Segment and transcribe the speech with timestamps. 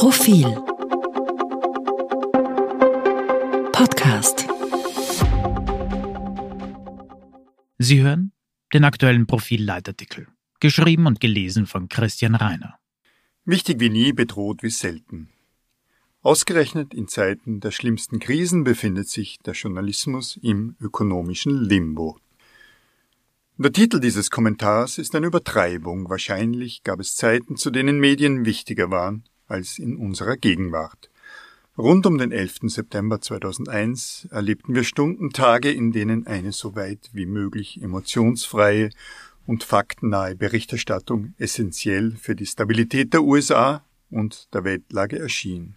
[0.00, 0.46] Profil
[3.70, 4.46] Podcast
[7.76, 8.32] Sie hören
[8.72, 10.28] den aktuellen Profil-Leitartikel,
[10.58, 12.78] geschrieben und gelesen von Christian Reiner.
[13.44, 15.28] Wichtig wie nie, bedroht wie selten.
[16.22, 22.16] Ausgerechnet in Zeiten der schlimmsten Krisen befindet sich der Journalismus im ökonomischen Limbo.
[23.58, 26.08] Der Titel dieses Kommentars ist eine Übertreibung.
[26.08, 31.10] Wahrscheinlich gab es Zeiten, zu denen Medien wichtiger waren als in unserer Gegenwart.
[31.78, 32.58] Rund um den 11.
[32.64, 38.90] September 2001 erlebten wir Stunden, Tage, in denen eine so weit wie möglich emotionsfreie
[39.46, 45.74] und faktennahe Berichterstattung essentiell für die Stabilität der USA und der Weltlage erschien.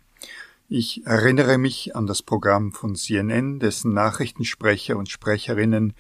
[0.68, 5.94] Ich erinnere mich an das Programm von CNN, dessen Nachrichtensprecher und Sprecherinnen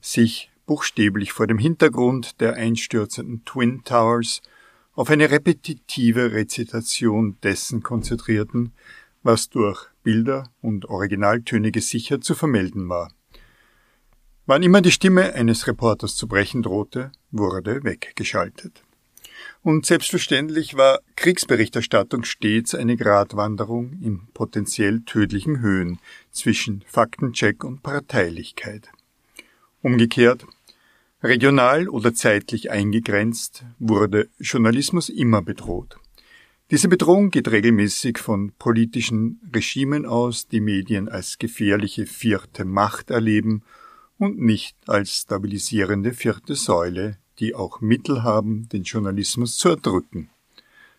[0.00, 4.42] sich buchstäblich vor dem Hintergrund der einstürzenden Twin Towers
[4.98, 8.72] auf eine repetitive Rezitation dessen konzentrierten,
[9.22, 13.12] was durch Bilder und Originaltöne gesichert zu vermelden war.
[14.46, 18.82] Wann immer die Stimme eines Reporters zu brechen drohte, wurde weggeschaltet.
[19.62, 26.00] Und selbstverständlich war Kriegsberichterstattung stets eine Gratwanderung in potenziell tödlichen Höhen
[26.32, 28.90] zwischen Faktencheck und Parteilichkeit.
[29.80, 30.44] Umgekehrt
[31.22, 35.98] Regional oder zeitlich eingegrenzt wurde Journalismus immer bedroht.
[36.70, 43.62] Diese Bedrohung geht regelmäßig von politischen Regimen aus, die Medien als gefährliche vierte Macht erleben
[44.16, 50.30] und nicht als stabilisierende vierte Säule, die auch Mittel haben, den Journalismus zu erdrücken.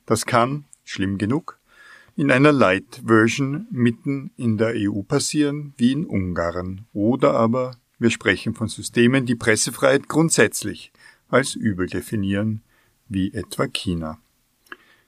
[0.06, 1.59] Das kann, schlimm genug,
[2.17, 8.55] in einer Light-Version mitten in der EU passieren, wie in Ungarn, oder aber wir sprechen
[8.55, 10.92] von Systemen, die Pressefreiheit grundsätzlich
[11.28, 12.61] als übel definieren,
[13.08, 14.19] wie etwa China.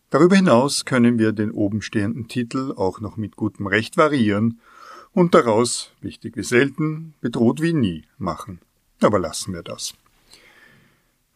[0.10, 4.60] Darüber hinaus können wir den oben stehenden Titel auch noch mit gutem Recht variieren
[5.14, 8.60] und daraus, wichtig wie selten, bedroht wie nie machen.
[9.02, 9.94] Aber lassen wir das.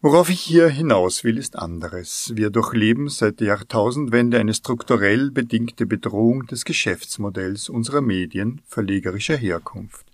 [0.01, 2.31] Worauf ich hier hinaus will, ist anderes.
[2.35, 10.04] Wir durchleben seit der Jahrtausendwende eine strukturell bedingte Bedrohung des Geschäftsmodells unserer Medien verlegerischer Herkunft.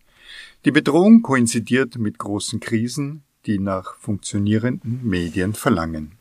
[0.63, 6.11] Die Bedrohung koinzidiert mit großen Krisen, die nach funktionierenden Medien verlangen.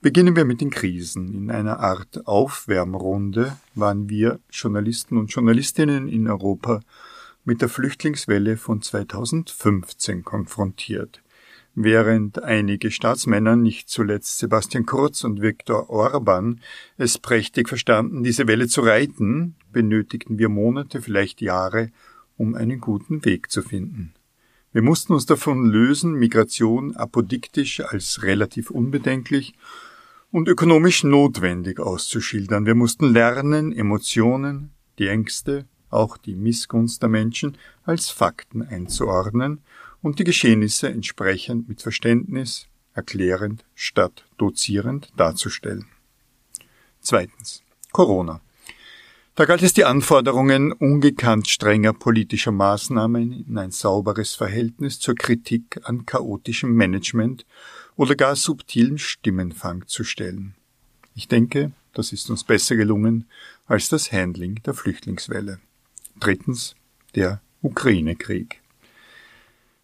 [0.00, 1.34] Beginnen wir mit den Krisen.
[1.34, 6.78] In einer Art Aufwärmrunde waren wir Journalisten und Journalistinnen in Europa
[7.44, 11.20] mit der Flüchtlingswelle von 2015 konfrontiert.
[11.74, 16.60] Während einige Staatsmänner, nicht zuletzt Sebastian Kurz und Viktor Orban,
[16.96, 21.90] es prächtig verstanden, diese Welle zu reiten, benötigten wir Monate, vielleicht Jahre,
[22.38, 24.14] um einen guten Weg zu finden.
[24.72, 29.54] Wir mussten uns davon lösen, Migration apodiktisch als relativ unbedenklich
[30.30, 32.64] und ökonomisch notwendig auszuschildern.
[32.64, 39.62] Wir mussten lernen, Emotionen, die Ängste, auch die Missgunst der Menschen als Fakten einzuordnen
[40.02, 45.86] und die Geschehnisse entsprechend mit Verständnis, erklärend statt dozierend darzustellen.
[47.00, 47.62] Zweitens.
[47.90, 48.42] Corona.
[49.38, 55.78] Da galt es die Anforderungen ungekannt strenger politischer Maßnahmen in ein sauberes Verhältnis zur Kritik
[55.84, 57.46] an chaotischem Management
[57.94, 60.56] oder gar subtilen Stimmenfang zu stellen.
[61.14, 63.26] Ich denke, das ist uns besser gelungen
[63.66, 65.60] als das Handling der Flüchtlingswelle.
[66.18, 66.74] Drittens,
[67.14, 68.60] der Ukraine-Krieg.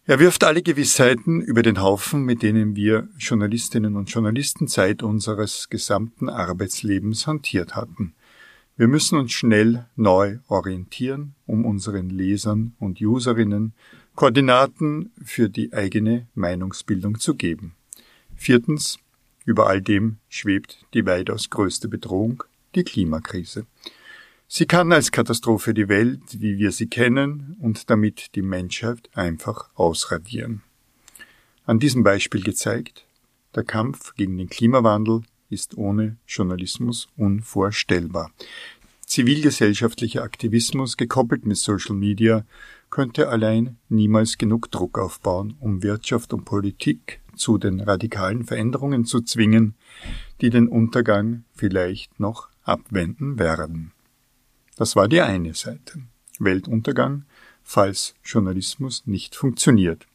[0.05, 5.69] Er wirft alle Gewissheiten über den Haufen, mit denen wir Journalistinnen und Journalisten Zeit unseres
[5.69, 8.15] gesamten Arbeitslebens hantiert hatten–
[8.77, 13.73] wir müssen uns schnell neu orientieren, um unseren Lesern und Userinnen
[14.15, 17.75] Koordinaten für die eigene Meinungsbildung zu geben.
[18.35, 18.97] Viertens,
[19.45, 22.43] über all dem schwebt die weitaus größte Bedrohung,
[22.75, 23.65] die Klimakrise.
[24.47, 29.69] Sie kann als Katastrophe die Welt, wie wir sie kennen, und damit die Menschheit einfach
[29.75, 30.61] ausradieren.
[31.65, 33.05] An diesem Beispiel gezeigt,
[33.55, 38.31] der Kampf gegen den Klimawandel ist ohne Journalismus unvorstellbar.
[39.05, 42.43] Zivilgesellschaftlicher Aktivismus gekoppelt mit Social Media
[42.89, 49.21] könnte allein niemals genug Druck aufbauen, um Wirtschaft und Politik zu den radikalen Veränderungen zu
[49.21, 49.75] zwingen,
[50.41, 53.91] die den Untergang vielleicht noch abwenden werden.
[54.77, 55.99] Das war die eine Seite.
[56.39, 57.25] Weltuntergang,
[57.63, 60.07] falls Journalismus nicht funktioniert.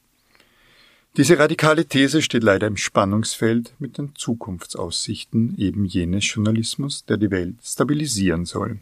[1.16, 7.32] Diese radikale These steht leider im Spannungsfeld mit den Zukunftsaussichten eben jenes Journalismus, der die
[7.32, 8.78] Welt stabilisieren soll.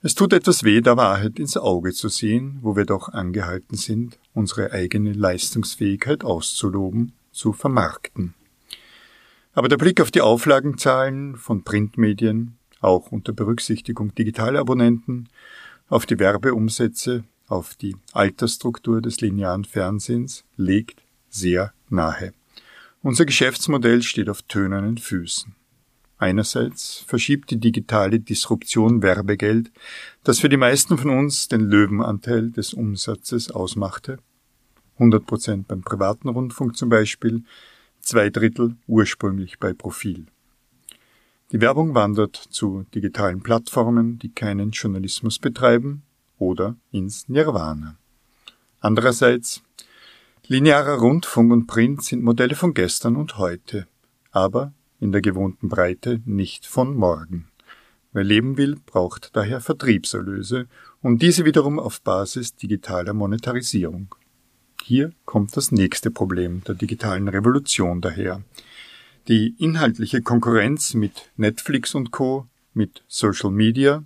[0.00, 4.16] Es tut etwas weh, der Wahrheit ins Auge zu sehen, wo wir doch angehalten sind,
[4.32, 8.34] unsere eigene Leistungsfähigkeit auszuloben, zu vermarkten.
[9.54, 15.28] Aber der Blick auf die Auflagenzahlen von Printmedien, auch unter Berücksichtigung digitaler Abonnenten,
[15.88, 22.32] auf die Werbeumsätze, auf die Altersstruktur des linearen Fernsehens legt sehr nahe.
[23.02, 25.54] Unser Geschäftsmodell steht auf tönernen Füßen.
[26.18, 29.70] Einerseits verschiebt die digitale Disruption Werbegeld,
[30.24, 34.18] das für die meisten von uns den Löwenanteil des Umsatzes ausmachte.
[34.94, 37.44] 100 Prozent beim privaten Rundfunk zum Beispiel,
[38.00, 40.26] zwei Drittel ursprünglich bei Profil.
[41.52, 46.02] Die Werbung wandert zu digitalen Plattformen, die keinen Journalismus betreiben,
[46.38, 47.96] oder ins Nirvana.
[48.80, 49.62] Andererseits,
[50.48, 53.86] linearer Rundfunk und Print sind Modelle von gestern und heute,
[54.30, 57.48] aber in der gewohnten Breite nicht von morgen.
[58.12, 60.66] Wer leben will, braucht daher Vertriebserlöse
[61.02, 64.14] und diese wiederum auf Basis digitaler Monetarisierung.
[64.82, 68.42] Hier kommt das nächste Problem der digitalen Revolution daher.
[69.28, 74.02] Die inhaltliche Konkurrenz mit Netflix und Co., mit Social Media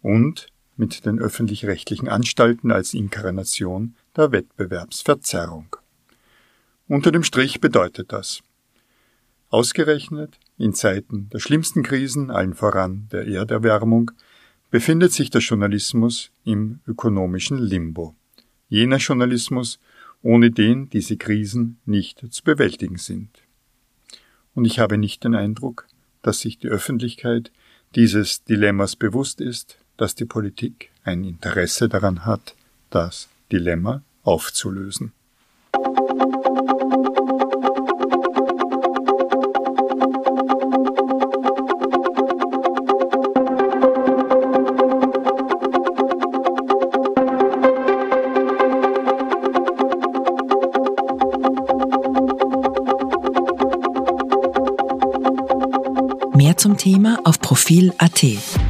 [0.00, 5.76] und mit den öffentlich-rechtlichen Anstalten als Inkarnation der Wettbewerbsverzerrung.
[6.88, 8.42] Unter dem Strich bedeutet das,
[9.48, 14.10] Ausgerechnet in Zeiten der schlimmsten Krisen, allen voran der Erderwärmung,
[14.70, 18.16] befindet sich der Journalismus im ökonomischen Limbo.
[18.68, 19.78] Jener Journalismus,
[20.20, 23.30] ohne den diese Krisen nicht zu bewältigen sind.
[24.52, 25.86] Und ich habe nicht den Eindruck,
[26.22, 27.52] dass sich die Öffentlichkeit
[27.94, 32.56] dieses Dilemmas bewusst ist, dass die Politik ein Interesse daran hat,
[32.90, 35.12] das Dilemma aufzulösen.
[56.34, 58.67] Mehr zum Thema auf Profil.at.